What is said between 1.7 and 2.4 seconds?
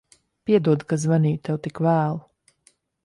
vēlu.